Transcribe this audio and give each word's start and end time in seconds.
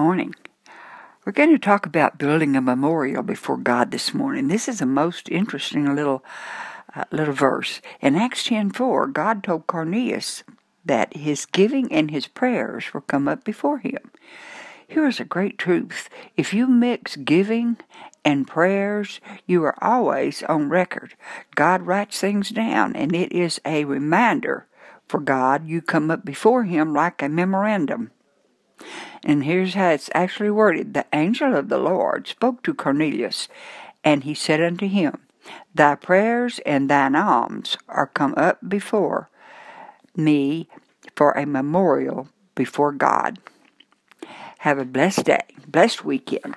morning. 0.00 0.34
We're 1.26 1.32
going 1.32 1.50
to 1.50 1.58
talk 1.58 1.84
about 1.84 2.16
building 2.16 2.56
a 2.56 2.62
memorial 2.62 3.22
before 3.22 3.58
God 3.58 3.90
this 3.90 4.14
morning. 4.14 4.48
This 4.48 4.66
is 4.66 4.80
a 4.80 4.86
most 4.86 5.28
interesting 5.28 5.94
little 5.94 6.24
uh, 6.96 7.04
little 7.10 7.34
verse. 7.34 7.82
In 8.00 8.16
Acts 8.16 8.48
10:4, 8.48 9.12
God 9.12 9.44
told 9.44 9.66
Cornelius 9.66 10.42
that 10.86 11.14
his 11.14 11.44
giving 11.44 11.92
and 11.92 12.10
his 12.10 12.26
prayers 12.26 12.94
will 12.94 13.02
come 13.02 13.28
up 13.28 13.44
before 13.44 13.80
him. 13.80 14.10
Here 14.88 15.06
is 15.06 15.20
a 15.20 15.24
great 15.26 15.58
truth. 15.58 16.08
If 16.34 16.54
you 16.54 16.66
mix 16.66 17.16
giving 17.16 17.76
and 18.24 18.48
prayers, 18.48 19.20
you 19.46 19.62
are 19.64 19.84
always 19.84 20.42
on 20.44 20.70
record. 20.70 21.12
God 21.54 21.82
writes 21.82 22.18
things 22.18 22.48
down, 22.48 22.96
and 22.96 23.14
it 23.14 23.32
is 23.32 23.60
a 23.66 23.84
reminder 23.84 24.66
for 25.06 25.20
God. 25.20 25.68
You 25.68 25.82
come 25.82 26.10
up 26.10 26.24
before 26.24 26.64
Him 26.64 26.94
like 26.94 27.20
a 27.20 27.28
memorandum. 27.28 28.12
And 29.24 29.44
here's 29.44 29.74
how 29.74 29.90
it's 29.90 30.10
actually 30.14 30.50
worded 30.50 30.94
The 30.94 31.06
angel 31.12 31.54
of 31.54 31.68
the 31.68 31.78
Lord 31.78 32.26
spoke 32.26 32.62
to 32.62 32.74
Cornelius, 32.74 33.48
and 34.02 34.24
he 34.24 34.34
said 34.34 34.62
unto 34.62 34.88
him, 34.88 35.18
Thy 35.74 35.94
prayers 35.94 36.60
and 36.64 36.88
thine 36.88 37.14
alms 37.14 37.76
are 37.88 38.06
come 38.06 38.34
up 38.36 38.58
before 38.66 39.28
me 40.16 40.68
for 41.16 41.32
a 41.32 41.46
memorial 41.46 42.28
before 42.54 42.92
God. 42.92 43.38
Have 44.58 44.78
a 44.78 44.84
blessed 44.84 45.24
day, 45.24 45.44
blessed 45.66 46.04
weekend. 46.04 46.54